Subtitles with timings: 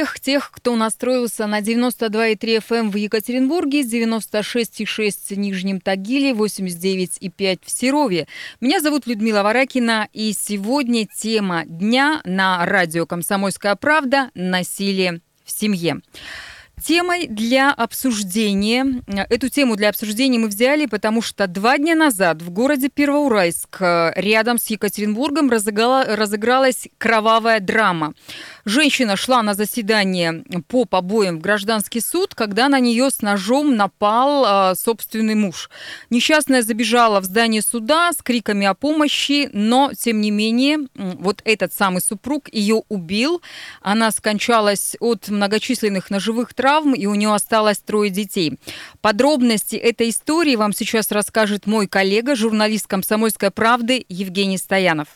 [0.00, 7.60] всех тех, кто настроился на 92,3 FM эм в Екатеринбурге, 96,6 в Нижнем Тагиле, 89,5
[7.62, 8.26] в Серове.
[8.62, 16.00] Меня зовут Людмила Варакина, и сегодня тема дня на радио «Комсомольская правда» «Насилие в семье».
[16.82, 22.50] Темой для обсуждения, эту тему для обсуждения мы взяли, потому что два дня назад в
[22.50, 28.14] городе Первоуральск, э, рядом с Екатеринбургом, разыгралась кровавая драма.
[28.64, 34.72] Женщина шла на заседание по побоям в гражданский суд, когда на нее с ножом напал
[34.72, 35.70] э, собственный муж.
[36.10, 41.72] Несчастная забежала в здание суда с криками о помощи, но, тем не менее, вот этот
[41.72, 43.40] самый супруг ее убил.
[43.80, 48.58] Она скончалась от многочисленных ножевых травм, и у нее осталось трое детей.
[49.00, 55.08] Подробности этой истории вам сейчас расскажет мой коллега, журналист «Комсомольской правды» Евгений Стоянов.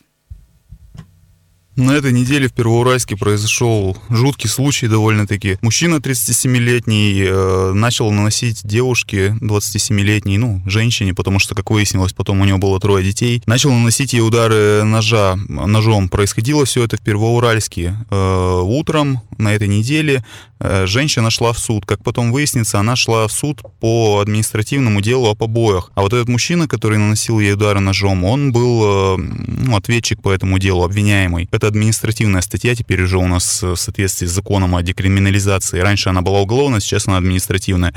[1.77, 5.58] На этой неделе в Первоуральске произошел жуткий случай довольно-таки.
[5.61, 12.44] Мужчина 37-летний э, начал наносить девушке 27-летней, ну, женщине, потому что, как выяснилось, потом у
[12.44, 16.08] него было трое детей, начал наносить ей удары ножа, ножом.
[16.08, 17.97] Происходило все это в Первоуральске.
[18.09, 20.25] Э, утром на этой неделе
[20.61, 21.86] э, женщина шла в суд.
[21.86, 25.91] Как потом выяснится, она шла в суд по административному делу о побоях.
[25.97, 30.31] А вот этот мужчина, который наносил ей удары ножом, он был э, ну, ответчик по
[30.31, 31.48] этому делу, обвиняемый.
[31.50, 35.80] Это это административная статья теперь уже у нас в соответствии с законом о декриминализации.
[35.80, 37.94] Раньше она была уголовная, сейчас она административная.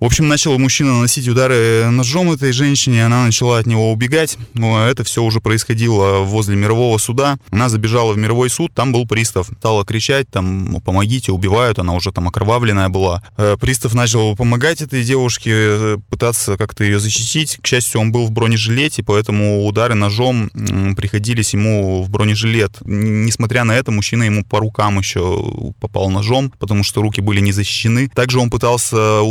[0.00, 4.38] В общем, начал мужчина наносить удары ножом этой женщине, она начала от него убегать.
[4.54, 7.38] Но это все уже происходило возле мирового суда.
[7.50, 9.50] Она забежала в мировой суд, там был пристав.
[9.58, 13.24] Стала кричать, там, помогите, убивают, она уже там окровавленная была.
[13.36, 17.58] Э, пристав начал помогать этой девушке, э, пытаться как-то ее защитить.
[17.60, 20.48] К счастью, он был в бронежилете, поэтому удары ножом
[20.96, 22.76] приходились ему в бронежилет.
[22.84, 27.50] Несмотря на это, мужчина ему по рукам еще попал ножом, потому что руки были не
[27.50, 28.08] защищены.
[28.14, 29.22] Также он пытался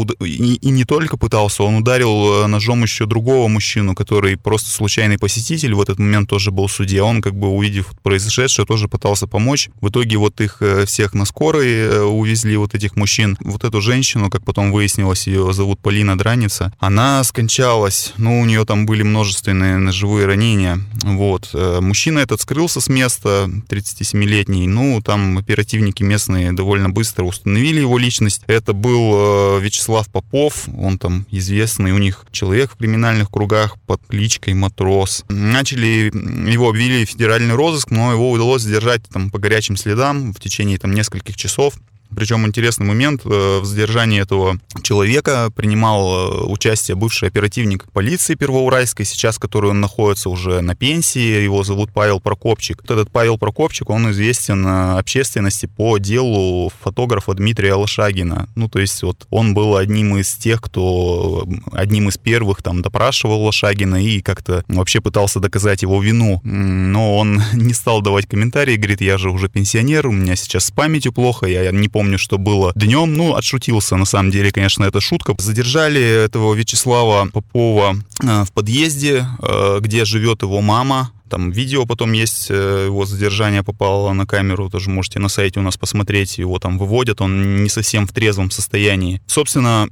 [0.62, 5.73] и не только пытался, он ударил э, ножом еще другого мужчину, который просто случайный посетитель
[5.73, 7.01] в этот момент тоже был в суде.
[7.01, 9.69] Он, как бы увидев произошедшее, тоже пытался помочь.
[9.81, 13.38] В итоге вот их э, всех на скорой э, увезли, вот этих мужчин.
[13.41, 18.13] Вот эту женщину, как потом выяснилось, ее зовут Полина Драница, она скончалась.
[18.18, 20.79] Ну, у нее там были множественные ножевые ранения.
[21.03, 21.50] Вот.
[21.53, 24.68] Мужчина этот скрылся с места, 37-летний.
[24.68, 28.41] Ну, там оперативники местные довольно быстро установили его личность.
[28.47, 34.02] Это был Вячеслав Попов, Петров, он там известный у них человек в криминальных кругах под
[34.08, 35.24] кличкой Матрос.
[35.30, 36.12] Начали,
[36.50, 40.78] его обвели в федеральный розыск, но его удалось задержать там по горячим следам в течение
[40.78, 41.75] там нескольких часов.
[42.16, 49.06] Причем интересный момент, э, в задержании этого человека принимал э, участие бывший оперативник полиции Первоуральской,
[49.06, 52.81] сейчас который он находится уже на пенсии, его зовут Павел Прокопчик.
[52.81, 58.50] Вот этот Павел Прокопчик, он известен э, общественности по делу фотографа Дмитрия Лошагина.
[58.56, 63.44] Ну, то есть вот он был одним из тех, кто одним из первых там допрашивал
[63.44, 66.41] Лошагина и как-то вообще пытался доказать его вину.
[66.44, 70.72] Но он не стал давать комментарии, говорит, я же уже пенсионер, у меня сейчас с
[70.72, 73.16] памятью плохо, я не помню, что было днем.
[73.16, 75.34] Ну, отшутился, на самом деле, конечно, это шутка.
[75.40, 82.12] Задержали этого Вячеслава Попова э, в подъезде, э, где живет его мама, там видео потом
[82.14, 86.60] есть, э, его задержание попало на камеру, тоже можете на сайте у нас посмотреть, его
[86.60, 89.22] там выводят, он не совсем в трезвом состоянии.
[89.28, 89.90] Собственно,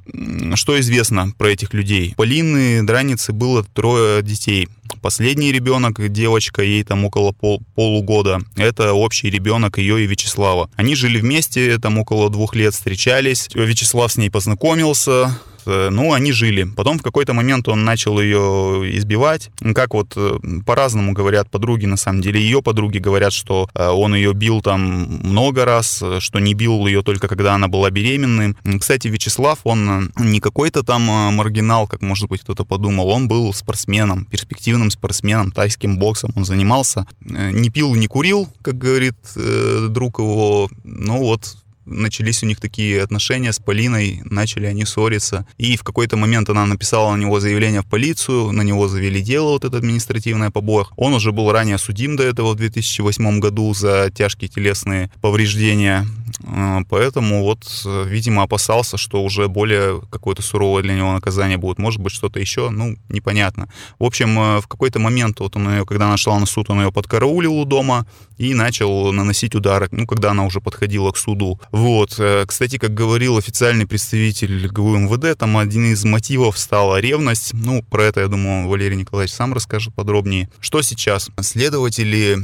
[0.56, 2.14] что известно про этих людей?
[2.16, 4.68] Полины Драницы было трое детей.
[5.02, 10.70] Последний ребенок, девочка, ей там около пол, полугода, это общий ребенок ее и Вячеслава.
[10.76, 13.50] Они жили вместе, там около двух лет встречались.
[13.54, 16.64] Вячеслав с ней познакомился, ну, они жили.
[16.64, 19.50] Потом в какой-то момент он начал ее избивать.
[19.74, 22.42] Как вот э, по-разному говорят подруги, на самом деле.
[22.42, 27.02] Ее подруги говорят, что э, он ее бил там много раз, что не бил ее
[27.02, 28.56] только когда она была беременной.
[28.80, 33.10] Кстати, Вячеслав, он не какой-то там маргинал, как, может быть, кто-то подумал.
[33.10, 37.06] Он был спортсменом, перспективным спортсменом, тайским боксом он занимался.
[37.22, 40.70] Не пил, не курил, как говорит друг его.
[40.84, 45.46] Ну вот, начались у них такие отношения с Полиной, начали они ссориться.
[45.58, 49.52] И в какой-то момент она написала на него заявление в полицию, на него завели дело,
[49.52, 50.92] вот это административное побоях.
[50.98, 56.06] Он уже был ранее судим до этого в 2008 году за тяжкие телесные повреждения.
[56.44, 57.64] А, поэтому вот,
[58.06, 61.78] видимо, опасался, что уже более какое-то суровое для него наказание будет.
[61.78, 63.70] Может быть, что-то еще, ну, непонятно.
[64.00, 66.82] В общем, э, в какой-то момент, вот он ее, когда она шла на суд, он
[66.82, 68.06] ее подкараулил у дома
[68.38, 71.60] и начал наносить удары, ну, когда она уже подходила к суду.
[71.72, 72.16] Вот.
[72.20, 77.54] Э, кстати, как говорил официальный представитель ГУ МВД, там один из мотивов стала ревность.
[77.54, 80.50] Ну, про это, я думаю, Валерий Николаевич сам расскажет подробнее.
[80.60, 81.30] Что сейчас?
[81.42, 82.38] Следователи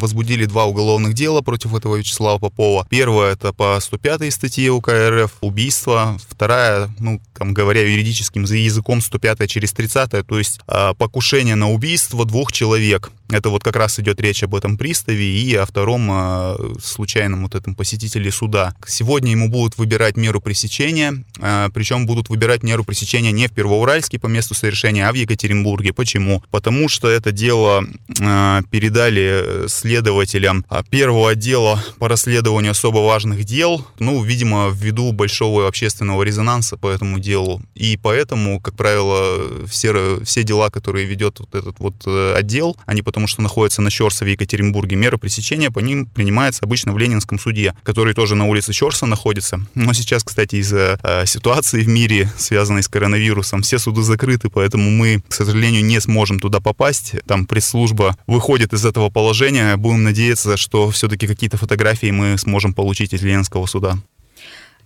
[0.00, 2.86] возбудили два уголовных дела против этого Вячеслава Попова.
[2.88, 6.16] Первый Первая это по 105 статье УК РФ убийство.
[6.26, 12.24] Вторая, ну, там говоря юридическим языком, 105 через 30 то есть а, покушение на убийство
[12.24, 13.12] двух человек.
[13.34, 17.56] Это вот как раз идет речь об этом приставе и о втором э, случайном вот
[17.56, 18.76] этом посетителе суда.
[18.86, 24.20] Сегодня ему будут выбирать меру пресечения, э, причем будут выбирать меру пресечения не в Первоуральске
[24.20, 25.92] по месту совершения, а в Екатеринбурге.
[25.92, 26.44] Почему?
[26.52, 27.84] Потому что это дело
[28.20, 36.22] э, передали следователям первого отдела по расследованию особо важных дел, ну, видимо, ввиду большого общественного
[36.22, 37.60] резонанса по этому делу.
[37.74, 43.32] И поэтому, как правило, все, все дела, которые ведет вот этот вот отдел, они потому
[43.32, 47.74] что находится на Щорса в Екатеринбурге, мера пресечения по ним принимается обычно в Ленинском суде,
[47.82, 49.60] который тоже на улице Щорса находится.
[49.74, 54.90] Но сейчас, кстати, из-за э, ситуации в мире, связанной с коронавирусом, все суды закрыты, поэтому
[54.90, 57.14] мы, к сожалению, не сможем туда попасть.
[57.26, 59.74] Там пресс-служба выходит из этого положения.
[59.78, 63.96] Будем надеяться, что все-таки какие-то фотографии мы сможем получить из Ленинского суда.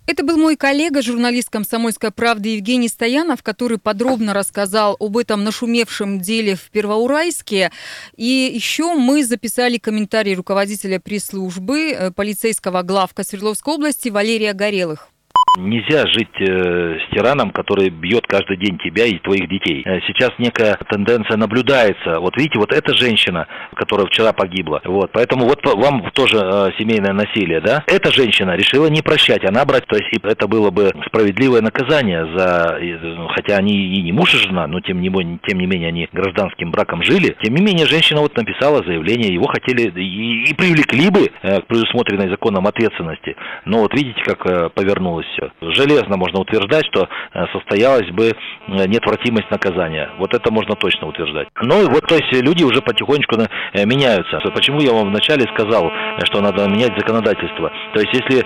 [0.08, 6.19] Это был мой коллега, журналист «Комсомольской правды» Евгений Стоянов, который подробно рассказал об этом нашумевшем
[6.19, 7.70] деле в Первоуральске.
[8.16, 15.10] И еще мы записали комментарий руководителя пресс-службы э, полицейского главка Свердловской области Валерия Горелых.
[15.58, 19.82] Нельзя жить э, с тираном, который бьет каждый день тебя и твоих детей.
[19.84, 22.20] Э, сейчас некая тенденция наблюдается.
[22.20, 24.81] Вот видите, вот эта женщина, которая вчера погибла.
[24.84, 27.82] Вот, поэтому вот вам тоже э, семейное насилие, да?
[27.88, 32.78] Эта женщина решила не прощать, она брать, то есть это было бы справедливое наказание за,
[32.81, 35.11] ну, хотя они и не муж и жена, но тем не,
[35.46, 37.37] тем не менее они гражданским браком жили.
[37.43, 41.66] Тем не менее женщина вот написала заявление, его хотели и, и привлекли бы э, к
[41.66, 43.34] предусмотренной законом ответственности.
[43.64, 48.87] Но вот видите, как э, повернулось все железно можно утверждать, что э, состоялась бы э,
[48.87, 50.11] неотвратимость наказания.
[50.19, 51.49] Вот это можно точно утверждать.
[51.62, 54.41] Ну и вот, то есть люди уже потихонечку э, меняются.
[54.55, 55.91] Почему я вам вначале сказал,
[56.25, 57.71] что надо менять законодательство?
[57.95, 58.45] То есть если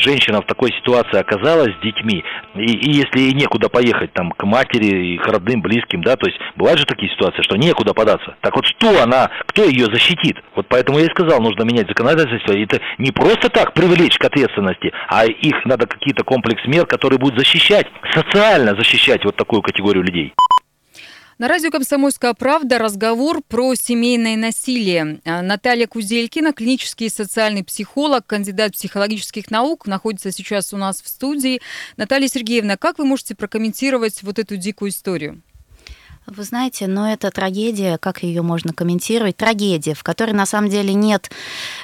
[0.00, 4.44] женщина в такой ситуации оказалась с детьми, и, и если ей некуда поехать там к
[4.44, 8.36] матери и к родным, близким, да, то есть бывают же такие ситуации, что некуда податься.
[8.40, 10.36] Так вот что она, кто ее защитит?
[10.56, 12.52] Вот поэтому я и сказал, нужно менять законодательство.
[12.52, 17.18] И это не просто так привлечь к ответственности, а их надо какие-то комплекс мер, который
[17.18, 20.32] будет защищать, социально защищать вот такую категорию людей.
[21.36, 25.20] На радио «Комсомольская правда» разговор про семейное насилие.
[25.26, 31.60] А, Наталья Кузелькина, клинический социальный психолог, кандидат психологических наук, находится сейчас у нас в студии.
[31.98, 35.42] Наталья Сергеевна, как вы можете прокомментировать вот эту дикую историю?
[36.26, 39.36] Вы знаете, но это трагедия, как ее можно комментировать?
[39.36, 41.32] Трагедия, в которой на самом деле нет,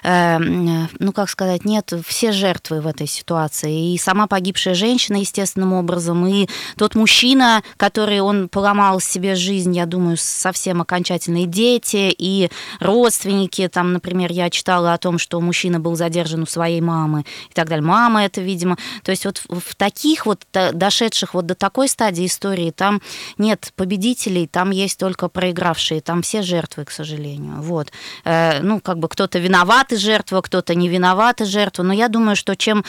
[0.05, 3.95] э, ну как сказать, нет все жертвы в этой ситуации.
[3.95, 9.87] И сама погибшая женщина естественным образом, и тот мужчина, который он поломал себе жизнь, я
[9.87, 12.49] думаю, совсем окончательно, и дети, и
[12.79, 13.67] родственники.
[13.67, 17.69] Там, например, я читала о том, что мужчина был задержан у своей мамы и так
[17.69, 17.85] далее.
[17.85, 18.77] Мама это, видимо.
[19.03, 23.03] То есть вот в таких вот, дошедших вот до такой стадии истории, там
[23.37, 27.63] нет победителей победителей, там есть только проигравшие, там все жертвы, к сожалению.
[27.63, 27.93] Вот.
[28.25, 32.09] Э, ну, как бы кто-то виноват и жертва, кто-то не виноват и жертва, но я
[32.09, 32.85] думаю, что чем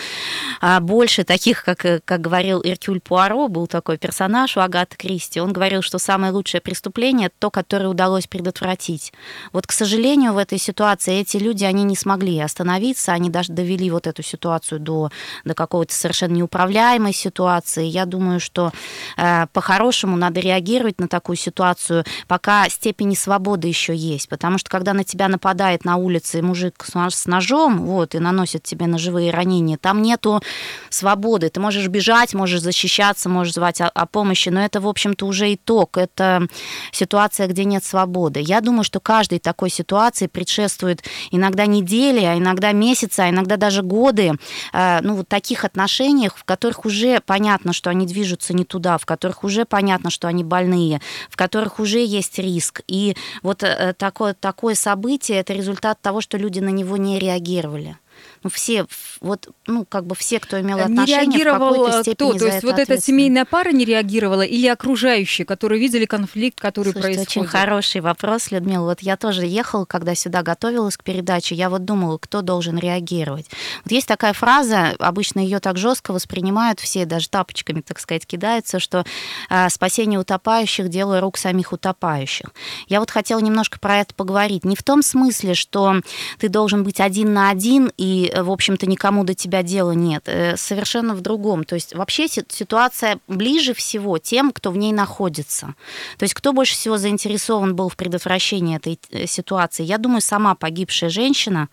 [0.62, 5.42] а, больше таких, как, э, как говорил Иркюль Пуаро, был такой персонаж у Агаты Кристи,
[5.42, 9.14] он говорил, что самое лучшее преступление– то, которое удалось предотвратить.
[9.54, 13.92] Вот, к сожалению, в этой ситуации эти люди, они не смогли остановиться, они даже довели
[13.92, 15.09] вот эту ситуацию до,
[15.45, 17.85] до какой-то совершенно неуправляемой ситуации.
[17.85, 18.71] Я думаю, что
[19.18, 24.30] э, по-хорошему надо реагировать на такую такую ситуацию, пока степени свободы еще есть.
[24.30, 28.88] Потому что когда на тебя нападает на улице мужик с ножом, вот, и наносит тебе
[28.88, 30.42] ножевые ранения, там нету
[30.90, 31.50] свободы.
[31.50, 35.54] Ты можешь бежать, можешь защищаться, можешь звать о, о помощи, но это, в общем-то, уже
[35.54, 35.98] итог.
[35.98, 36.48] Это
[36.92, 38.40] ситуация, где нет свободы.
[38.40, 43.83] Я думаю, что каждой такой ситуации предшествует иногда недели, а иногда месяцы, а иногда даже
[43.83, 44.33] годы,
[44.74, 49.06] э, ну, вот таких отношениях, в которых уже понятно, что они движутся не туда, в
[49.06, 52.81] которых уже понятно, что они больные, в которых уже есть риск.
[52.88, 57.97] И вот э, такое, такое событие– это результат того, что люди на него не реагировали
[58.44, 58.86] ну, все,
[59.22, 62.40] вот, ну, как бы все, кто имел отношение, не реагировал в какой-то степени кто?
[62.40, 67.02] То есть вот эта семейная пара не реагировала или окружающие, которые видели конфликт, который Слушайте,
[67.02, 67.30] происходит?
[67.30, 68.86] очень хороший вопрос, Людмила.
[68.86, 73.48] Вот я тоже ехала, когда сюда готовилась к передаче, я вот думала, кто должен реагировать.
[73.84, 78.80] Вот есть такая фраза, обычно ее так жестко воспринимают все, даже тапочками, так сказать, кидаются,
[78.80, 79.06] что
[79.50, 82.48] э, спасение утопающих– дело рук самих утопающих.
[82.88, 84.66] Я вот хотела немножко про это поговорить.
[84.66, 86.02] Не в том смысле, что
[86.40, 90.24] ты должен быть один на один и и, в общем-то, никому до тебя дела нет.
[90.28, 91.64] Э, совершенно в другом.
[91.64, 95.76] То есть вообще ситуация ближе всего тем, кто в ней находится.
[96.18, 99.83] То есть кто больше всего заинтересован был в предотвращении этой э, ситуации?
[99.83, 101.69] Я думаю, сама погибшая женщина,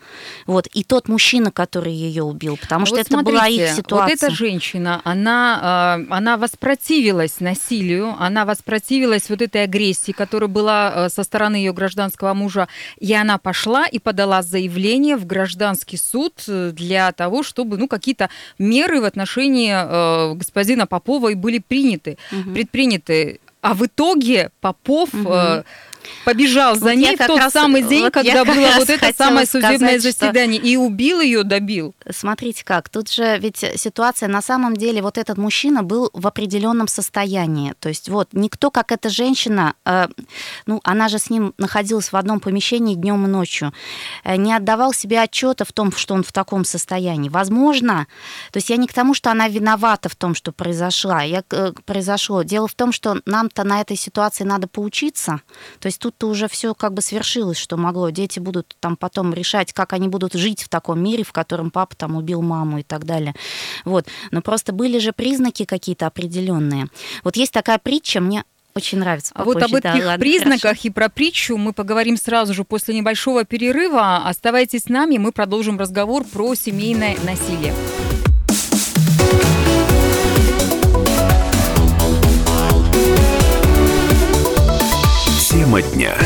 [0.46, 3.68] вот, и тот мужчина, который ее убил, потому а что вот это смотрите, была их
[3.70, 4.16] ситуация.
[4.16, 11.08] Вот эта женщина, она, она воспротивилась насилию, она воспротивилась вот этой агрессии, которая была э,
[11.08, 16.45] со стороны ее гражданского мужа, и она пошла и подала заявление в гражданский суд э,
[16.46, 22.52] для того, чтобы ну, какие-то меры в отношении э, господина Попова и были приняты, угу.
[22.52, 23.40] предприняты.
[23.60, 25.28] А в итоге Попов угу.
[25.32, 25.62] э,
[26.24, 29.46] побежал за вот ней в тот раз, самый день, вот когда было вот это самое
[29.46, 30.68] судебное заседание, что...
[30.68, 31.94] и убил ее, добил.
[32.10, 36.88] Смотрите как, тут же ведь ситуация на самом деле, вот этот мужчина был в определенном
[36.88, 40.08] состоянии, то есть вот никто, как эта женщина, э,
[40.66, 43.72] ну она же с ним находилась в одном помещении днем и ночью,
[44.24, 47.28] э, не отдавал себе отчета в том, что он в таком состоянии.
[47.28, 48.06] Возможно,
[48.52, 51.72] то есть я не к тому, что она виновата в том, что произошло, я, э,
[51.84, 52.42] произошло.
[52.42, 55.40] Дело в том, что нам-то на этой ситуации надо поучиться,
[55.80, 58.10] то есть есть тут-то уже все как бы свершилось, что могло.
[58.10, 61.96] Дети будут там потом решать, как они будут жить в таком мире, в котором папа
[61.96, 63.34] там убил маму и так далее.
[63.84, 64.06] Вот.
[64.30, 66.88] Но просто были же признаки какие-то определенные.
[67.24, 69.32] Вот есть такая притча, мне очень нравится.
[69.34, 70.80] А вот об этих да, ладно, признаках хорошо.
[70.84, 74.28] и про притчу мы поговорим сразу же после небольшого перерыва.
[74.28, 77.74] Оставайтесь с нами, мы продолжим разговор про семейное насилие.
[85.76, 86.16] Тема дня.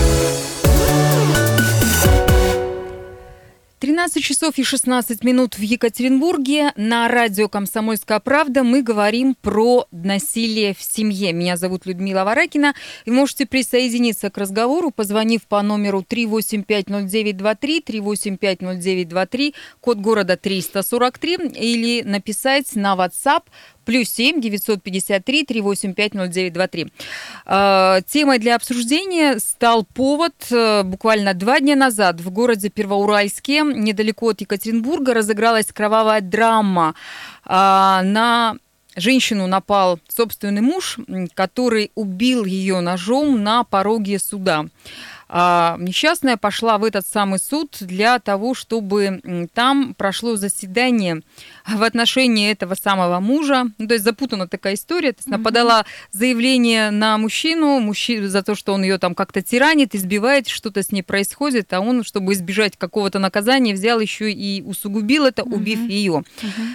[3.81, 6.73] 13 часов и 16 минут в Екатеринбурге.
[6.77, 11.33] На радио «Комсомольская правда» мы говорим про насилие в семье.
[11.33, 12.75] Меня зовут Людмила Варакина.
[13.07, 22.77] И можете присоединиться к разговору, позвонив по номеру 3850923, 3850923, код города 343, или написать
[22.77, 23.45] на WhatsApp
[23.85, 26.93] плюс 7 953 385 0923.
[28.07, 30.35] Темой для обсуждения стал повод.
[30.51, 36.95] Э, буквально два дня назад в городе Первоуральске, недалеко от Екатеринбурга, разыгралась кровавая драма.
[37.45, 38.57] А, на
[38.97, 40.99] женщину напал собственный муж,
[41.35, 44.67] который убил ее ножом на пороге суда.
[45.33, 51.23] А несчастная пошла в этот самый суд для того, чтобы там прошло заседание
[51.67, 53.67] в отношении этого самого мужа.
[53.79, 55.13] Ну, то есть запутана такая история.
[55.13, 59.43] То есть она подала заявление на мужчину, мужчину за то, что он ее там как-то
[59.43, 64.63] тиранит, избивает, что-то с ней происходит, а он, чтобы избежать какого-то наказания, взял еще и
[64.63, 66.23] усугубил это, убив ее.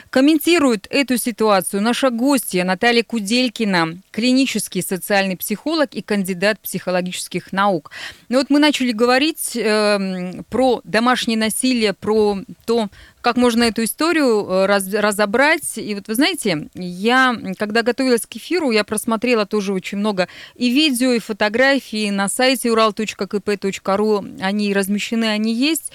[0.10, 7.92] Комментирует эту ситуацию наша гостья Наталья Куделькина, клинический социальный психолог и кандидат психологических наук.
[8.30, 12.90] Ну вот мы начали говорить э, про домашнее насилие, про то,
[13.22, 15.78] как можно эту историю э, раз, разобрать.
[15.78, 20.70] И вот вы знаете, я, когда готовилась к эфиру, я просмотрела тоже очень много и
[20.70, 24.42] видео, и фотографий на сайте ural.kp.ru.
[24.42, 25.92] Они размещены, они есть.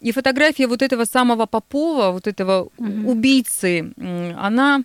[0.00, 3.10] И фотография вот этого самого Попова, вот этого угу.
[3.10, 3.92] убийцы,
[4.36, 4.82] она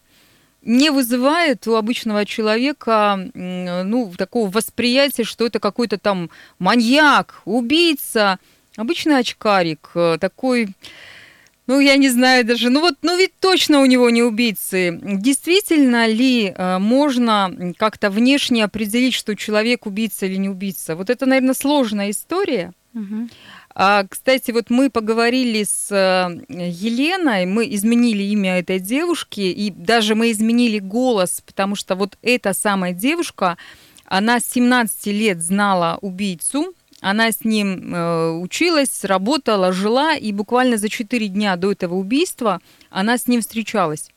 [0.62, 6.30] не вызывает у обычного человека ну, такого восприятия, что это какой-то там
[6.60, 8.38] маньяк, убийца,
[8.76, 10.70] обычный очкарик, э, такой,
[11.68, 15.00] ну, я не знаю даже, ну вот, ну ведь точно у него не убийцы.
[15.04, 20.96] Действительно ли э, можно как-то внешне определить, что человек убийца или не убийца?
[20.96, 22.74] Вот это, наверное, сложная история.
[22.94, 23.30] Угу.
[23.76, 30.16] А, кстати, вот мы поговорили с э, Еленой, мы изменили имя этой девушки, и даже
[30.16, 33.58] мы изменили голос, потому что вот эта самая девушка,
[34.06, 40.78] она с 17 лет знала убийцу, она с ним э, училась, работала, жила, и буквально
[40.78, 44.10] за 4 дня до этого убийства она с ним встречалась.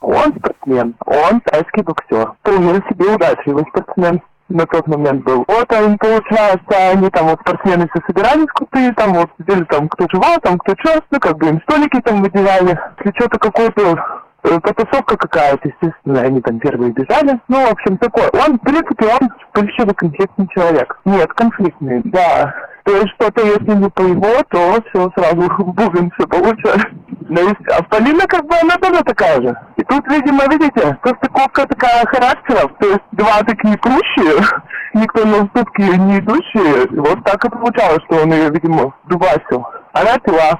[0.00, 2.32] Он спортсмен, он тайский боксер.
[2.40, 5.44] Вполне себе удачливый спортсмен на тот момент был.
[5.46, 10.06] Вот он, получается, они там вот спортсмены все собирались крутые, там вот сидели там кто
[10.10, 12.78] жива, там кто что, ну как бы им столики там выделяли.
[12.98, 13.96] Если что-то какой-то
[14.42, 17.40] потасовка какая-то, естественно, они там первые бежали.
[17.48, 18.28] Ну, в общем, такой.
[18.32, 20.98] Он, в принципе, он плечевый конфликтный человек.
[21.04, 22.52] Нет, конфликтный, да.
[22.84, 26.88] То есть что-то, если не по его, то все сразу бубен все получается.
[27.28, 29.56] Но есть, а Полина как бы она тоже такая же.
[29.76, 32.72] И тут, видимо, видите, состыковка такая характеров.
[32.80, 34.42] То есть два такие прущие,
[34.94, 36.88] никто на уступки не идущие.
[37.00, 39.64] Вот так и получалось, что он ее, видимо, дубасил.
[39.92, 40.58] Она пила,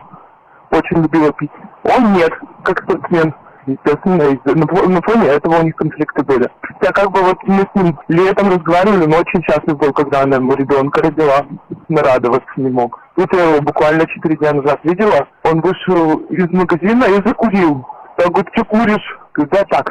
[0.70, 1.50] очень любила пить.
[1.82, 3.34] Он нет, как спортсмен
[3.66, 6.48] естественно, на, фоне этого у них конфликты были.
[6.60, 10.36] Хотя как бы вот мы с ним летом разговаривали, но очень счастлив был, когда она
[10.36, 11.46] ему ребенка родила,
[11.88, 12.98] нарадоваться не мог.
[13.16, 15.28] Вот я его буквально четыре дня назад видела.
[15.44, 17.86] Он вышел из магазина и закурил.
[18.18, 19.18] Я говорю, что куришь?
[19.34, 19.90] Говорит, да так,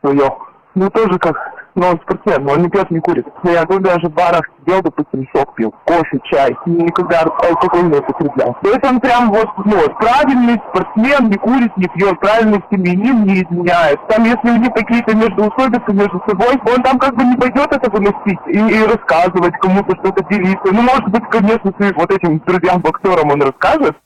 [0.00, 0.36] свое.
[0.74, 1.36] Ну, тоже как
[1.74, 3.26] но он спортсмен, но он не пьет, не курит.
[3.44, 8.56] Я говорю, даже в барах сидел, допустим, сок пил, кофе, чай, никогда алкоголь не употреблял.
[8.62, 13.42] То есть он прям вот, ну, правильный спортсмен, не курит, не пьет, правильный семьянин, не
[13.42, 14.00] изменяет.
[14.08, 17.90] Там, если у них какие-то междуусобицы между собой, он там как бы не пойдет это
[17.90, 20.72] выносить и, и рассказывать кому-то что-то делиться.
[20.72, 23.96] Ну, может быть, конечно, своим вот этим друзьям-боксерам он расскажет,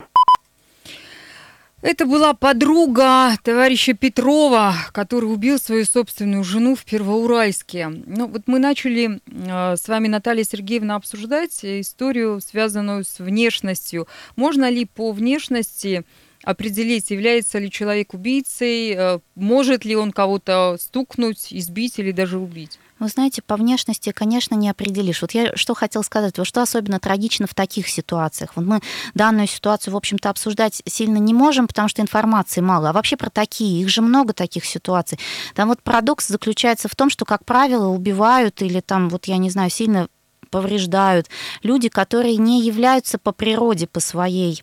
[1.86, 7.86] это была подруга товарища Петрова, который убил свою собственную жену в Первоуральске.
[7.86, 14.08] Ну, вот мы начали э, с вами, Наталья Сергеевна, обсуждать историю, связанную с внешностью.
[14.34, 16.04] Можно ли по внешности
[16.42, 22.80] определить, является ли человек убийцей, э, может ли он кого-то стукнуть, избить или даже убить?
[22.98, 25.20] Вы знаете, по внешности, конечно, не определишь.
[25.20, 28.52] Вот я что хотел сказать, вот что особенно трагично в таких ситуациях.
[28.56, 28.80] Вот мы
[29.14, 32.90] данную ситуацию, в общем-то, обсуждать сильно не можем, потому что информации мало.
[32.90, 35.18] А вообще про такие, их же много таких ситуаций.
[35.54, 39.50] Там вот парадокс заключается в том, что, как правило, убивают или там, вот я не
[39.50, 40.08] знаю, сильно
[40.56, 41.26] повреждают,
[41.62, 44.62] люди, которые не являются по природе, по своей,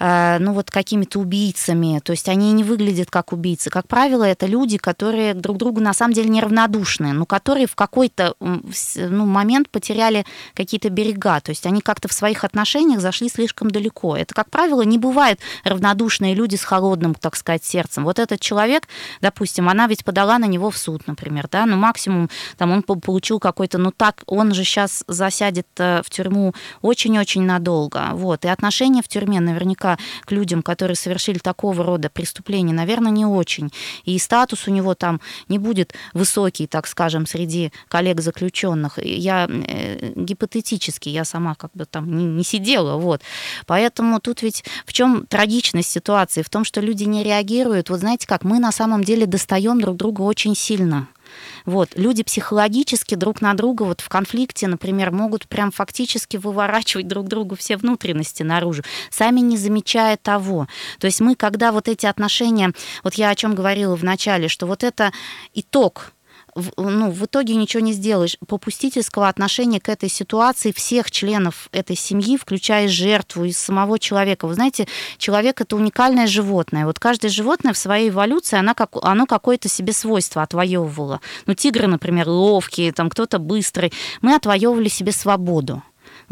[0.00, 3.70] э, ну вот какими-то убийцами, то есть они не выглядят как убийцы.
[3.70, 8.34] Как правило, это люди, которые друг другу на самом деле неравнодушны, но которые в какой-то
[8.40, 14.16] ну, момент потеряли какие-то берега, то есть они как-то в своих отношениях зашли слишком далеко.
[14.16, 18.02] Это, как правило, не бывает равнодушные люди с холодным, так сказать, сердцем.
[18.02, 18.88] Вот этот человек,
[19.20, 23.38] допустим, она ведь подала на него в суд, например, да, ну максимум там он получил
[23.38, 28.10] какой-то, ну так, он же сейчас засядет э, в тюрьму очень-очень надолго.
[28.12, 28.44] Вот.
[28.44, 33.70] И отношение в тюрьме наверняка к людям, которые совершили такого рода преступления, наверное, не очень.
[34.04, 38.98] И статус у него там не будет высокий, так скажем, среди коллег заключенных.
[38.98, 43.22] Я э, гипотетически, я сама как бы там не, не сидела, вот.
[43.66, 46.42] Поэтому тут ведь в чем трагичность ситуации?
[46.42, 47.90] В том, что люди не реагируют.
[47.90, 51.08] Вот знаете как, мы на самом деле достаем друг друга очень сильно.
[51.64, 51.90] Вот.
[51.94, 57.56] Люди психологически друг на друга вот в конфликте, например, могут прям фактически выворачивать друг другу
[57.56, 60.66] все внутренности наружу, сами не замечая того.
[60.98, 62.72] То есть мы, когда вот эти отношения,
[63.04, 65.12] вот я о чем говорила в начале, что вот это
[65.54, 66.12] итог
[66.54, 68.36] ну, в итоге ничего не сделаешь.
[68.46, 74.46] Попустительского отношения к этой ситуации всех членов этой семьи, включая жертву и самого человека.
[74.46, 74.86] Вы знаете,
[75.18, 76.86] человек это уникальное животное.
[76.86, 81.20] Вот каждое животное в своей эволюции, она как, оно какое-то себе свойство отвоевывало.
[81.46, 83.92] Ну, тигры, например, ловкие, там кто-то быстрый.
[84.20, 85.82] Мы отвоевывали себе свободу.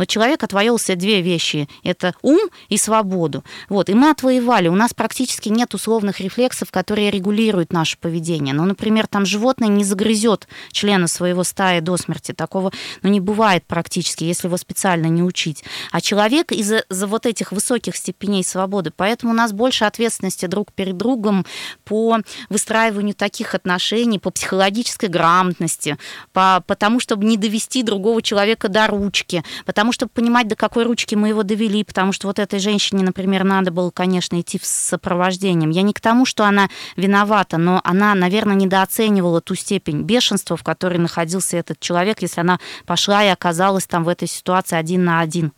[0.00, 1.68] Но человек отвоевал себе две вещи.
[1.84, 3.44] Это ум и свободу.
[3.68, 3.90] Вот.
[3.90, 4.68] И мы отвоевали.
[4.68, 8.54] У нас практически нет условных рефлексов, которые регулируют наше поведение.
[8.54, 12.32] Ну, например, там животное не загрызет члена своего стаи до смерти.
[12.32, 15.64] Такого ну, не бывает практически, если его специально не учить.
[15.92, 18.92] А человек из-за за вот этих высоких степеней свободы.
[18.96, 21.44] Поэтому у нас больше ответственности друг перед другом
[21.84, 25.98] по выстраиванию таких отношений, по психологической грамотности,
[26.32, 30.54] по, по тому, чтобы не довести другого человека до ручки, потому тому, чтобы понимать, до
[30.54, 34.60] какой ручки мы его довели, потому что вот этой женщине, например, надо было, конечно, идти
[34.62, 35.70] с сопровождением.
[35.70, 40.62] Я не к тому, что она виновата, но она, наверное, недооценивала ту степень бешенства, в
[40.62, 45.20] которой находился этот человек, если она пошла и оказалась там в этой ситуации один на
[45.20, 45.52] один.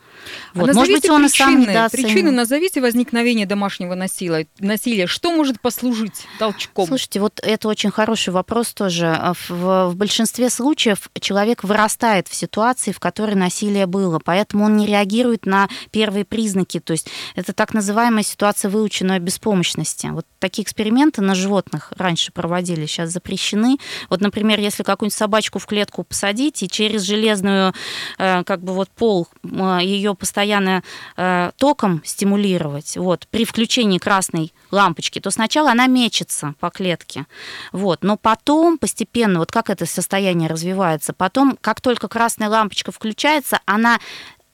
[0.55, 0.71] Вот.
[0.71, 2.07] А Может быть, он причины, и сам недооценил.
[2.09, 4.47] Причины назовите возникновения домашнего насилия.
[4.61, 5.07] насилия.
[5.07, 6.87] Что может послужить толчком?
[6.87, 9.35] Слушайте, вот это очень хороший вопрос тоже.
[9.49, 14.87] В, в большинстве случаев человек вырастает в ситуации, в которой насилие было поэтому он не
[14.87, 16.81] реагирует на первые признаки.
[16.81, 20.09] То есть это так называемая ситуация выученной беспомощности.
[20.09, 23.79] Вот такие эксперименты на животных раньше проводили, сейчас запрещены.
[24.09, 27.75] Вот, например, если какую-нибудь собачку в клетку посадить и через железную,
[28.19, 30.83] э, как бы вот пол э, ее постоянно
[31.17, 37.27] э, током стимулировать, вот, при включении красной лампочки, то сначала она мечется по клетке,
[37.71, 43.61] вот, но потом постепенно, вот как это состояние развивается, потом, как только красная лампочка включается,
[43.67, 44.01] она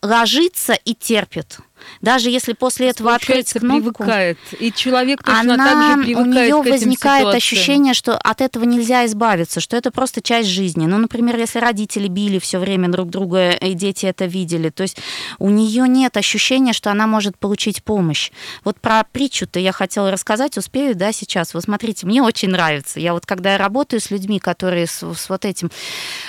[0.03, 1.59] ложится и терпит.
[2.01, 6.31] Даже если после этого открыть кнопку, привыкает, и человек точно она, так же привыкает у
[6.31, 7.37] нее к этим возникает ситуациям.
[7.37, 10.87] ощущение, что от этого нельзя избавиться, что это просто часть жизни.
[10.87, 14.99] Ну, например, если родители били все время друг друга, и дети это видели, то есть
[15.39, 18.31] у нее нет ощущения, что она может получить помощь.
[18.65, 21.55] Вот про притчу-то я хотела рассказать, успею, да, сейчас.
[21.55, 23.01] Вот смотрите, мне очень нравится.
[23.01, 25.71] Я вот когда я работаю с людьми, которые с, с вот этим,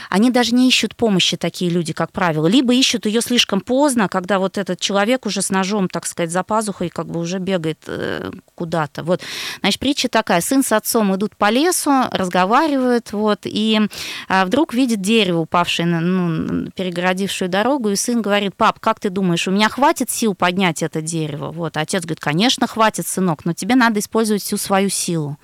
[0.10, 4.40] они даже не ищут помощи, такие люди, как правило, либо ищут ее слишком поздно, когда
[4.40, 7.80] вот этот человек уже уже с ножом, так сказать, за пазухой, как бы уже бегает
[7.88, 9.04] э, куда-то.
[9.04, 9.22] Вот,
[9.62, 13.80] значит, притча такая, сын с отцом идут по лесу, разговаривают, вот, и
[14.28, 19.48] а, вдруг видит дерево, упавшее, ну, перегородившую дорогу, и сын говорит, пап, как ты думаешь,
[19.48, 21.52] у меня хватит сил поднять это дерево?
[21.52, 25.38] Вот, отец говорит, конечно, хватит, сынок, но тебе надо использовать всю свою силу.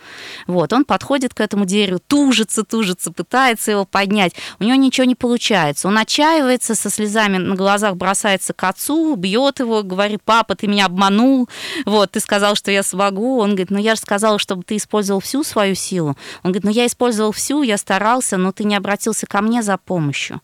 [0.47, 5.15] Вот, он подходит к этому дереву, тужится, тужится, пытается его поднять, у него ничего не
[5.15, 10.67] получается, он отчаивается, со слезами на глазах бросается к отцу, бьет его, говорит, папа, ты
[10.67, 11.50] меня обманул,
[11.86, 15.19] вот, ты сказал, что я смогу, он говорит, ну я же сказала, чтобы ты использовал
[15.19, 19.26] всю свою силу, он говорит, ну я использовал всю, я старался, но ты не обратился
[19.28, 20.41] ко мне за помощью.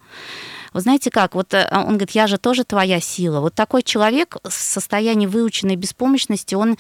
[0.74, 3.42] Вы знаете как, вот э, он говорит, я же тоже твоя сила.
[3.42, 6.78] Вот такой человек в состоянии выученной беспомощности, он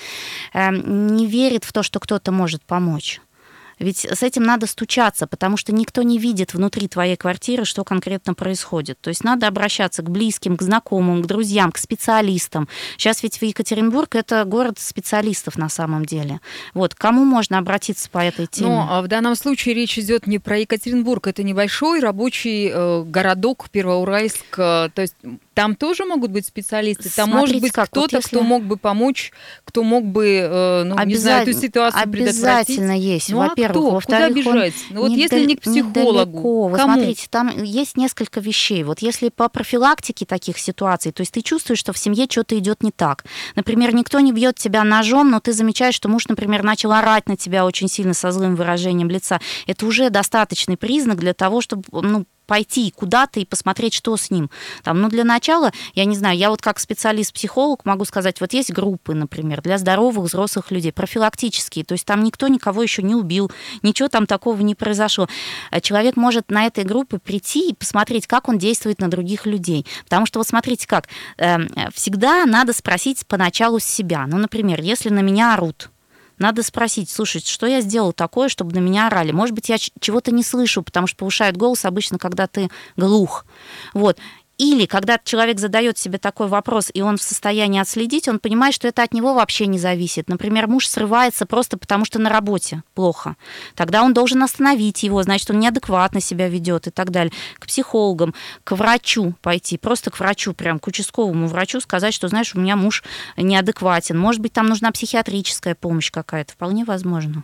[0.54, 3.22] э, не верит в то, что кто-то может помочь.
[3.82, 8.36] Ведь с этим надо стучаться, потому что никто не видит внутри твоей квартиры, что конкретно
[8.36, 9.00] происходит.
[9.02, 12.70] То есть надо обращаться к близким, к знакомым, к друзьям, к специалистам.
[12.98, 16.42] Сейчас ведь в Екатеринбург это город специалистов на самом деле.
[16.76, 18.70] Вот, к кому можно обратиться по этой теме?
[18.70, 23.70] Но а в данном случае речь идет не про Екатеринбург, это небольшой рабочий э, городок
[23.72, 24.60] Первоуральск.
[24.60, 25.16] Э, то есть
[25.54, 27.10] там тоже могут быть специалисты.
[27.10, 28.28] Там Смотрите, может быть кто-то, вот если...
[28.28, 29.34] кто мог бы помочь,
[29.66, 33.30] кто мог бы, э, ну, не знаю, эту ситуацию Обязательно есть.
[33.30, 34.00] Ну, Во-первых, а кто?
[34.06, 34.74] Куда бежать?
[34.90, 36.70] Ну, вот если не к психологу, недалеко.
[36.70, 36.94] Кому?
[36.94, 38.84] смотрите, там есть несколько вещей.
[38.84, 42.82] Вот если по профилактике таких ситуаций, то есть ты чувствуешь, что в семье что-то идет
[42.82, 43.26] не так.
[43.56, 47.36] Например, никто не бьет тебя ножом, но ты замечаешь, что муж, например, начал орать на
[47.36, 49.42] тебя очень сильно со злым выражением лица.
[49.68, 54.50] Это уже достаточный признак для того, чтобы ну, пойти куда-то и посмотреть, что с ним.
[54.84, 58.74] Там, ну, для начала, я не знаю, я вот как специалист-психолог могу сказать, вот есть
[58.74, 63.50] группы, например, для здоровых взрослых людей, профилактические, то есть там никто никого еще не убил,
[63.84, 65.30] ничего там такого не произошло.
[65.70, 69.86] А человек может на этой группе прийти и посмотреть, как он действует на других людей.
[70.04, 74.26] Потому что вот смотрите как, эм, всегда надо спросить поначалу себя.
[74.28, 75.90] Ну, например, если на меня орут,
[76.42, 79.32] надо спросить, слушай, что я сделал такое, чтобы на меня орали?
[79.32, 83.46] Может быть, я чего-то не слышу, потому что повышают голос обычно, когда ты глух.
[83.94, 84.18] Вот.
[84.62, 88.88] Или когда человек задает себе такой вопрос, и он в состоянии отследить, он понимает, что
[88.88, 90.30] это от него вообще не зависит.
[90.30, 93.38] Например, муж срывается просто потому, что на работе плохо.
[93.74, 97.34] Тогда он должен остановить его, значит, он неадекватно себя ведет и так далее.
[97.58, 102.54] К психологам, к врачу пойти, просто к врачу, прям к участковому врачу сказать, что, знаешь,
[102.54, 103.04] у меня муж
[103.38, 104.16] неадекватен.
[104.16, 106.54] Может быть, там нужна психиатрическая помощь какая-то.
[106.54, 107.44] Вполне возможно.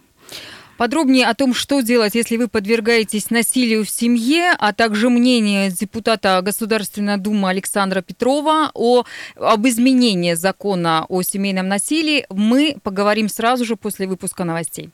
[0.78, 6.40] Подробнее о том, что делать, если вы подвергаетесь насилию в семье, а также мнение депутата
[6.44, 9.04] Государственной Думы Александра Петрова о,
[9.36, 14.92] об изменении закона о семейном насилии, мы поговорим сразу же после выпуска новостей.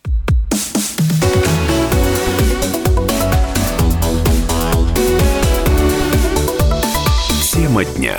[7.52, 8.18] Тема дня.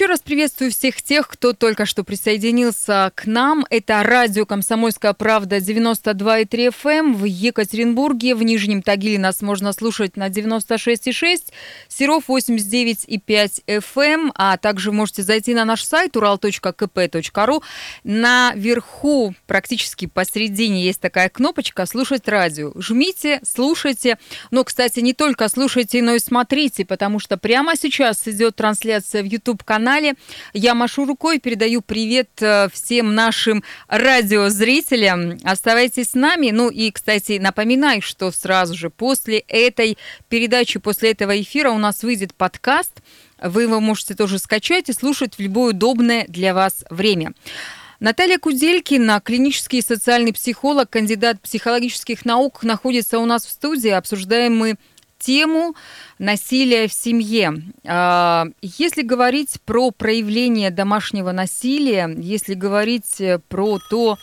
[0.00, 3.66] Еще раз приветствую всех тех, кто только что присоединился к нам.
[3.68, 7.14] Это радио «Комсомольская правда» 92,3 FM эм.
[7.14, 8.34] в Екатеринбурге.
[8.34, 11.52] В Нижнем Тагиле нас можно слушать на 96,6,
[11.88, 14.32] Серов 89,5 FM, эм.
[14.36, 17.62] а также можете зайти на наш сайт ural.kp.ru.
[18.02, 22.72] Наверху, практически посередине, есть такая кнопочка «Слушать радио».
[22.74, 24.16] Жмите, слушайте.
[24.50, 29.26] Но, кстати, не только слушайте, но и смотрите, потому что прямо сейчас идет трансляция в
[29.26, 30.14] YouTube-канале канале.
[30.52, 35.38] Я машу рукой, передаю привет э, всем нашим радиозрителям.
[35.42, 36.50] Оставайтесь с нами.
[36.52, 39.98] Ну и, кстати, напоминаю, что сразу же после этой
[40.28, 42.92] передачи, после этого эфира у нас выйдет подкаст.
[43.42, 47.32] Вы его можете тоже скачать и слушать в любое удобное для вас время.
[47.98, 53.90] Наталья Куделькина, клинический социальный психолог, кандидат психологических наук, находится у нас в студии.
[53.90, 54.76] Обсуждаем мы
[55.20, 55.74] тему
[56.18, 57.62] насилия в семье.
[57.86, 64.18] А, если говорить про проявление домашнего насилия, если говорить э, про то,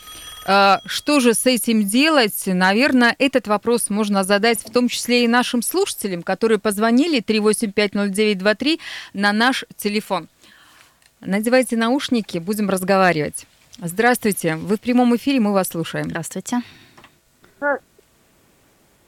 [0.50, 2.44] а, что же с этим делать?
[2.46, 8.80] Наверное, этот вопрос можно задать в том числе и нашим слушателям, которые позвонили 3850923
[9.14, 10.28] на наш телефон.
[11.20, 13.46] Надевайте наушники, будем разговаривать.
[13.80, 16.06] Здравствуйте, вы в прямом эфире, мы вас слушаем.
[16.06, 16.62] Здравствуйте.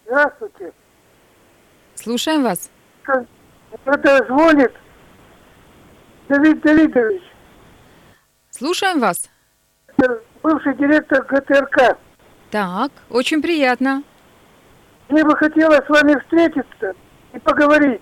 [0.06, 0.73] Здравствуйте.
[2.01, 2.71] Слушаем вас.
[3.83, 4.71] Это звонит
[6.29, 7.21] Давид Давидович.
[8.51, 9.29] Слушаем вас.
[10.41, 11.97] Бывший директор ГТРК.
[12.51, 14.03] Так, очень приятно.
[15.09, 16.93] Мне бы хотелось с вами встретиться
[17.33, 18.01] и поговорить.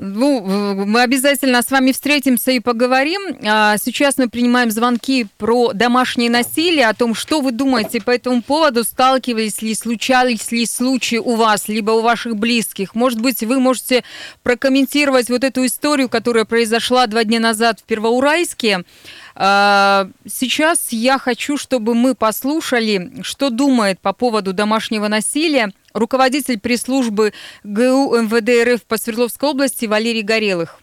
[0.00, 3.36] Ну, мы обязательно с вами встретимся и поговорим.
[3.44, 8.40] А сейчас мы принимаем звонки про домашнее насилие, о том, что вы думаете по этому
[8.42, 12.94] поводу, сталкивались ли, случались ли случаи у вас, либо у ваших близких.
[12.94, 14.04] Может быть, вы можете
[14.44, 18.84] прокомментировать вот эту историю, которая произошла два дня назад в Первоурайске.
[19.34, 27.32] А, сейчас я хочу, чтобы мы послушали, что думает по поводу домашнего насилия руководитель пресс-службы
[27.64, 30.80] ГУ МВД РФ по Свердловской области Валерий Горелых.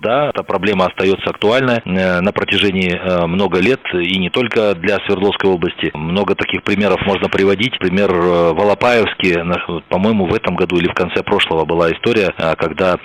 [0.00, 4.96] Да, эта проблема остается актуальной э, на протяжении э, много лет, и не только для
[5.06, 5.90] Свердловской области.
[5.92, 7.78] Много таких примеров можно приводить.
[7.78, 9.44] Пример э, в Алапаевске,
[9.90, 12.96] по-моему, в этом году или в конце прошлого была история, когда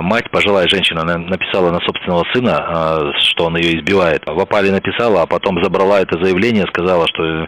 [0.00, 4.22] мать, пожилая женщина, написала на собственного сына, что он ее избивает.
[4.26, 7.46] В опале написала, а потом забрала это заявление, сказала, что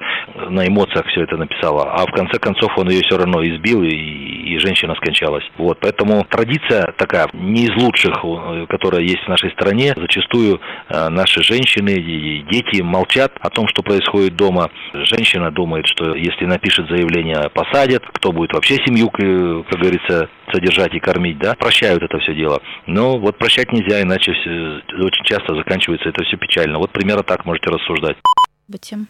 [0.51, 1.93] на эмоциях все это написала.
[1.93, 5.45] А в конце концов он ее все равно избил, и женщина скончалась.
[5.57, 8.15] Вот, поэтому традиция такая, не из лучших,
[8.69, 13.69] которая которая есть в нашей стране, зачастую э, наши женщины и дети молчат о том,
[13.69, 14.71] что происходит дома.
[14.95, 21.01] Женщина думает, что если напишет заявление, посадят, кто будет вообще семью, как говорится, содержать и
[21.01, 22.63] кормить, да, прощают это все дело.
[22.87, 26.79] Но вот прощать нельзя, иначе очень часто заканчивается это все печально.
[26.79, 28.17] Вот примерно так можете рассуждать.
[28.69, 29.09] Бытим.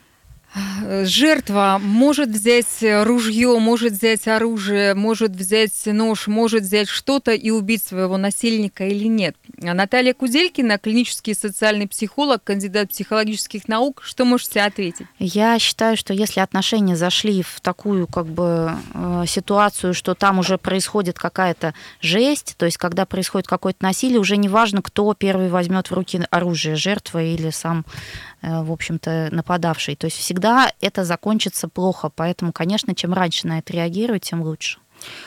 [1.05, 7.85] Жертва может взять ружье, может взять оружие, может взять нож, может взять что-то и убить
[7.85, 9.37] своего насильника или нет.
[9.59, 14.03] Наталья Куделькина, клинический социальный психолог, кандидат психологических наук.
[14.05, 15.07] Что можете ответить?
[15.19, 20.57] Я считаю, что если отношения зашли в такую как бы э, ситуацию, что там уже
[20.57, 25.91] происходит какая-то жесть, то есть когда происходит какое-то насилие, уже не важно, кто первый возьмет
[25.91, 27.85] в руки оружие, жертва или сам
[28.43, 29.97] в общем-то, нападавший.
[29.97, 34.79] То есть всегда это закончится плохо, поэтому, конечно, чем раньше на это реагировать, тем лучше.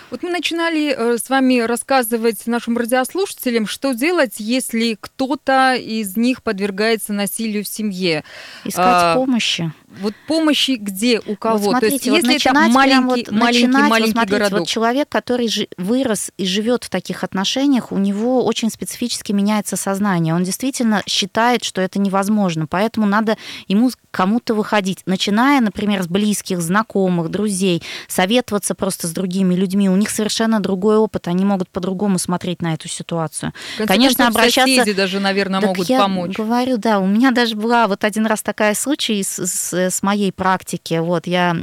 [0.09, 6.43] Вот мы начинали э, с вами рассказывать нашим радиослушателям, что делать, если кто-то из них
[6.43, 8.23] подвергается насилию в семье.
[8.65, 9.71] Искать а, помощи.
[9.99, 11.57] Вот помощи где, у кого?
[11.57, 14.59] Вот смотрите, То есть, вот если это маленький, вот, маленький, начинать, маленький вот смотрите, городок.
[14.59, 19.75] Вот человек, который жи- вырос и живет в таких отношениях, у него очень специфически меняется
[19.75, 20.33] сознание.
[20.33, 22.67] Он действительно считает, что это невозможно.
[22.67, 29.55] Поэтому надо ему кому-то выходить, начиная, например, с близких, знакомых, друзей, советоваться просто с другими
[29.55, 29.89] людьми.
[29.89, 33.53] У них совершенно другой опыт, они могут по-другому смотреть на эту ситуацию.
[33.77, 34.75] Конечно, концов, обращаться...
[34.75, 36.35] Соседи даже, наверное, так могут я помочь.
[36.35, 40.31] говорю, да, у меня даже была вот один раз такая случай с, с, с моей
[40.31, 40.99] практики.
[40.99, 41.55] Вот я...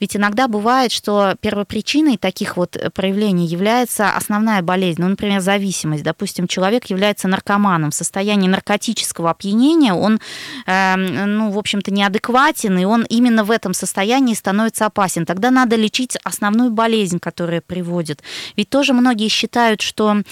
[0.00, 6.02] Ведь иногда бывает, что первопричиной таких вот проявлений является основная болезнь, ну, например, зависимость.
[6.04, 10.20] Допустим, человек является наркоманом в состоянии наркотического опьянения, он,
[10.66, 15.26] э, ну, в общем-то, неадекватен, и он именно в этом состоянии становится опасен.
[15.26, 18.22] Тогда надо лечить основную болезнь, которая приводит.
[18.56, 20.22] Ведь тоже многие считают, что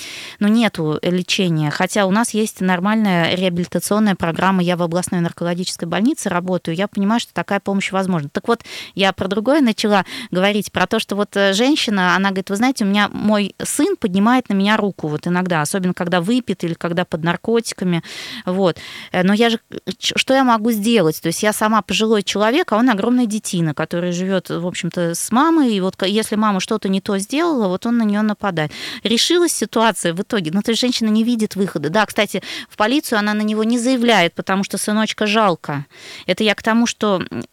[0.41, 4.63] ну, нету лечения, хотя у нас есть нормальная реабилитационная программа.
[4.63, 8.29] Я в областной наркологической больнице работаю, я понимаю, что такая помощь возможна.
[8.29, 8.63] Так вот,
[8.95, 12.85] я про другое начала говорить, про то, что вот э, женщина, она говорит, вы знаете,
[12.85, 17.05] у меня мой сын поднимает на меня руку вот иногда, особенно когда выпит или когда
[17.05, 18.03] под наркотиками,
[18.45, 18.79] вот.
[19.13, 19.61] Э, но я же,
[19.99, 21.21] что я могу сделать?
[21.21, 25.33] То есть я сама пожилой человек, а он огромная детина, который живет, в общем-то, с
[25.33, 28.73] мамой, и вот если мама что-то не то сделала, вот он на нее нападает.
[29.03, 31.91] Решилась ситуация в итоге, ну, то есть женщина не видит выхода.
[31.91, 35.87] Да, кстати, в полицию она на него не заявляет, потому что сыночка жалко.
[36.27, 36.96] Это я к тому, что,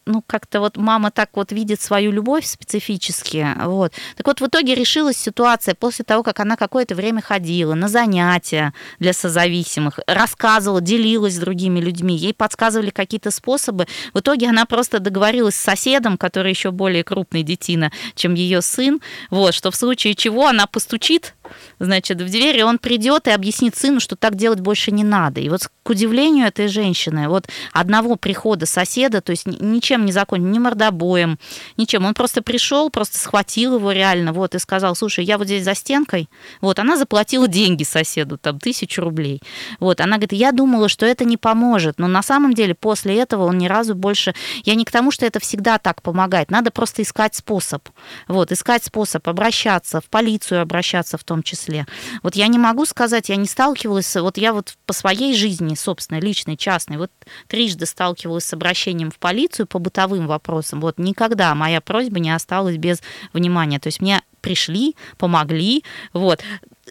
[0.06, 3.94] ну, как-то вот мама так вот видит свою любовь специфически, вот.
[4.16, 8.74] Так вот, в итоге решилась ситуация после того, как она какое-то время ходила на занятия
[9.00, 13.88] для созависимых, рассказывала, делилась с другими людьми, ей подсказывали какие-то способы.
[14.14, 19.02] В итоге она просто договорилась с соседом, который еще более крупный детина, чем ее сын,
[19.30, 21.36] вот, что в случае чего она постучит
[21.80, 25.42] значит, в дверь, и он придет и объяснит сыну, что так делать больше не надо.
[25.42, 30.52] И вот к удивлению этой женщины, вот одного прихода соседа, то есть ничем не закончен,
[30.52, 31.38] ни мордобоем,
[31.78, 32.06] ничем.
[32.06, 35.76] Он просто пришел, просто схватил его реально, вот, и сказал, слушай, я вот здесь за
[35.76, 36.30] стенкой,
[36.62, 39.42] вот, она заплатила деньги соседу, там, тысячу рублей.
[39.80, 43.46] Вот, она говорит, я думала, что это не поможет, но на самом деле после этого
[43.46, 44.34] он ни разу больше...
[44.64, 47.88] Я не к тому, что это всегда так помогает, надо просто искать способ.
[48.28, 51.86] Вот, искать способ обращаться, в полицию обращаться в том числе.
[52.22, 56.20] Вот я не могу сказать, я не сталкивалась, вот я вот по своей жизни, собственно,
[56.20, 57.12] личной, частной, вот
[57.48, 60.82] трижды сталкивалась с обращением в полицию по бытовым вопросам.
[60.82, 63.02] Вот никогда моя просьба не осталась без
[63.34, 63.80] внимания.
[63.80, 66.42] То есть мне пришли, помогли, вот.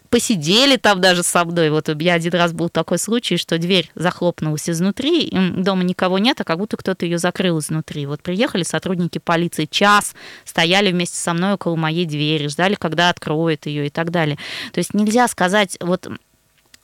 [0.09, 1.69] Посидели там даже со мной.
[1.69, 6.39] Вот у меня один раз был такой случай, что дверь захлопнулась изнутри, дома никого нет,
[6.41, 8.05] а как будто кто-то ее закрыл изнутри.
[8.05, 13.65] Вот приехали сотрудники полиции, час стояли вместе со мной около моей двери, ждали, когда откроют
[13.65, 14.37] ее и так далее.
[14.71, 16.07] То есть нельзя сказать, вот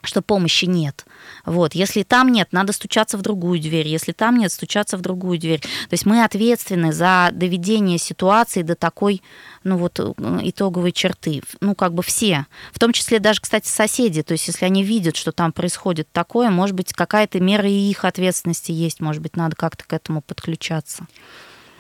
[0.02, 1.06] что помощи нет.
[1.46, 1.76] Вот.
[1.76, 3.88] Если там нет, надо стучаться в другую дверь.
[3.88, 5.60] Если там нет, стучаться в другую дверь.
[5.60, 9.22] То есть мы ответственны за доведение ситуации до такой
[9.64, 11.42] ну вот, э, итоговой черты.
[11.60, 12.46] Ну, как бы все.
[12.72, 14.24] В том числе даже, кстати, соседи.
[14.24, 18.06] То есть если они видят, что там происходит такое, может быть, какая-то мера и их
[18.06, 19.02] ответственности есть.
[19.02, 21.08] Может быть, надо как-то к этому подключаться.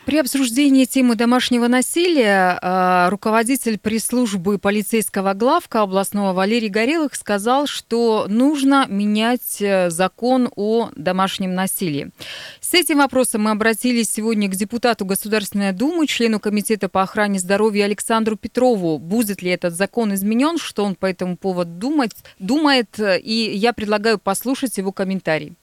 [0.05, 8.25] При обсуждении темы домашнего насилия а, руководитель пресс-службы полицейского главка областного Валерий Горелых сказал, что
[8.27, 12.11] нужно менять э, закон о домашнем насилии.
[12.59, 17.85] С этим вопросом мы обратились сегодня к депутату Государственной Думы, члену Комитета по охране здоровья
[17.85, 18.97] Александру Петрову.
[18.97, 24.17] Будет ли этот закон изменен, что он по этому поводу думает, думает и я предлагаю
[24.17, 25.53] послушать его комментарий.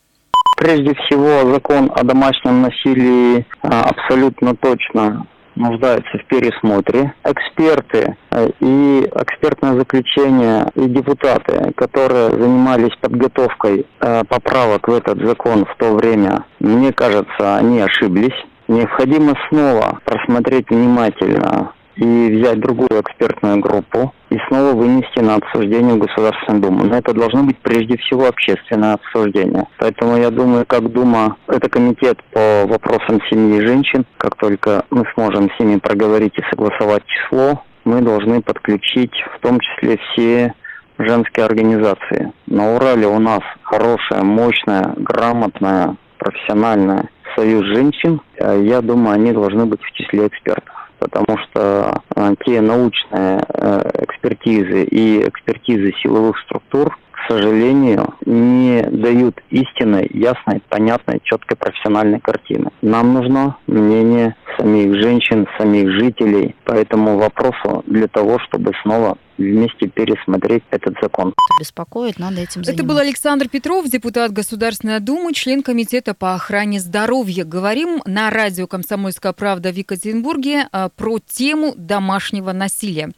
[0.57, 7.15] Прежде всего, закон о домашнем насилии а, абсолютно точно нуждается в пересмотре.
[7.25, 15.65] Эксперты э, и экспертное заключение и депутаты, которые занимались подготовкой э, поправок в этот закон
[15.65, 18.37] в то время, мне кажется, они ошиблись.
[18.69, 25.99] Необходимо снова просмотреть внимательно и взять другую экспертную группу и снова вынести на обсуждение в
[25.99, 26.85] Государственную Думу.
[26.85, 29.67] Но это должно быть прежде всего общественное обсуждение.
[29.79, 35.05] Поэтому я думаю, как Дума, это комитет по вопросам семьи и женщин, как только мы
[35.15, 40.55] сможем с ними проговорить и согласовать число, мы должны подключить в том числе все
[40.99, 42.33] женские организации.
[42.47, 48.21] На Урале у нас хорошая, мощная, грамотная, профессиональная союз женщин.
[48.39, 54.85] Я думаю, они должны быть в числе экспертов потому что э, те научные э, экспертизы
[54.85, 62.71] и экспертизы силовых структур, сожалению, не дают истинной, ясной, понятной, четкой профессиональной картины.
[62.83, 69.87] Нам нужно мнение самих женщин, самих жителей по этому вопросу для того, чтобы снова вместе
[69.89, 71.35] пересмотреть этот закон.
[71.61, 72.73] Беспокоит, надо этим заниматься.
[72.73, 77.45] Это был Александр Петров, депутат Государственной Думы, член Комитета по охране здоровья.
[77.45, 83.11] Говорим на радио «Комсомольская правда» в Екатеринбурге а, про тему домашнего насилия.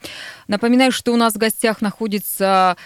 [0.48, 2.76] Напоминаю, что у нас в гостях находится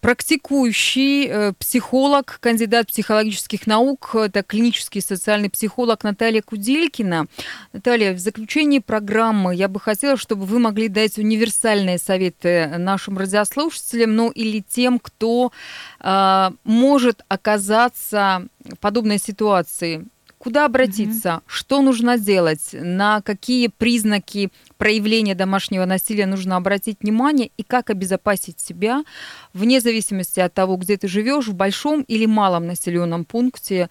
[0.00, 7.26] практикующий э, психолог, кандидат психологических наук, это клинический социальный психолог Наталья Куделькина.
[7.72, 14.14] Наталья, в заключении программы я бы хотела, чтобы вы могли дать универсальные советы нашим радиослушателям,
[14.16, 15.52] ну или тем, кто
[16.00, 20.06] э, может оказаться в подобной ситуации.
[20.48, 21.28] Куда обратиться?
[21.28, 21.42] Mm-hmm.
[21.46, 22.70] Что нужно делать?
[22.72, 27.50] На какие признаки проявления домашнего насилия нужно обратить внимание?
[27.58, 29.04] И как обезопасить себя
[29.52, 33.90] вне зависимости от того, где ты живешь, в большом или малом населенном пункте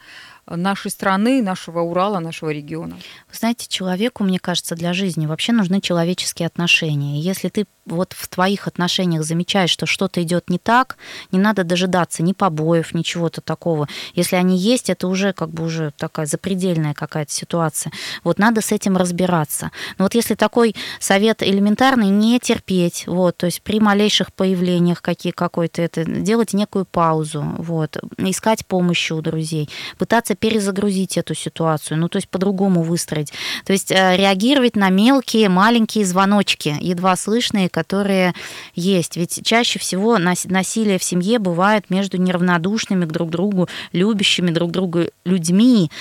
[0.50, 2.96] нашей страны, нашего Урала, нашего региона?
[3.30, 7.20] Вы знаете, человеку, мне кажется, для жизни вообще нужны человеческие отношения.
[7.20, 10.98] И если ты вот в твоих отношениях замечаешь, что что-то идет не так,
[11.32, 13.88] не надо дожидаться ни побоев, ни чего-то такого.
[14.14, 17.92] Если они есть, это уже как бы уже такая запредельная какая-то ситуация.
[18.24, 19.72] Вот надо с этим разбираться.
[19.98, 25.32] Но вот если такой совет элементарный, не терпеть, вот, то есть при малейших появлениях какие,
[25.32, 32.10] какой-то это, делать некую паузу, вот, искать помощи у друзей, пытаться перезагрузить эту ситуацию, ну,
[32.10, 33.34] то есть по-другому выстроить.
[33.65, 38.34] То есть э, реагировать на мелкие, маленькие звоночки, едва слышные, которые
[38.76, 39.17] есть.
[39.17, 45.10] Ведь чаще всего насилие в семье бывает между неравнодушными к друг другу, любящими друг друга
[45.26, 45.91] людьми,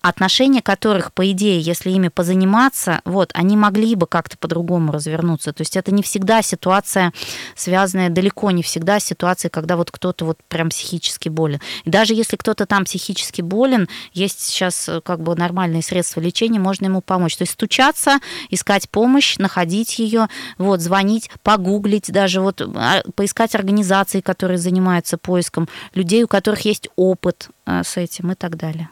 [0.00, 5.52] отношения которых, по идее, если ими позаниматься, вот, они могли бы как-то по-другому развернуться.
[5.52, 7.12] То есть это не всегда ситуация,
[7.54, 11.60] связанная далеко не всегда ситуация, когда вот кто-то вот прям психически болен.
[11.84, 16.58] И даже если кто-то там психически болен, есть сейчас э, как бы нормальные средства лечения,
[16.58, 17.36] можно ему помочь.
[17.36, 18.18] То есть стучаться,
[18.50, 25.68] искать помощь, находить ее, вот, звонить, погуглить даже, вот а, поискать организации, которые занимаются поиском
[25.94, 28.88] людей, у которых есть опыт а, с этим и так далее.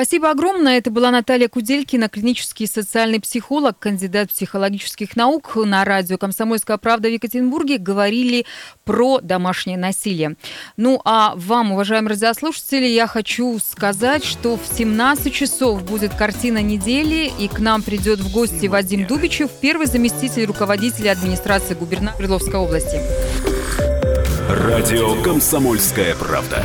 [0.00, 0.78] Спасибо огромное.
[0.78, 5.54] Это была Наталья Куделькина, клинический социальный психолог, кандидат психологических наук.
[5.56, 8.46] На радио «Комсомольская правда» в Екатеринбурге говорили
[8.86, 10.36] про домашнее насилие.
[10.78, 17.30] Ну а вам, уважаемые радиослушатели, я хочу сказать, что в 17 часов будет картина недели,
[17.38, 23.02] и к нам придет в гости Вадим Дубичев, первый заместитель руководителя администрации губернатора Свердловской области.
[24.48, 26.64] Радио «Комсомольская правда».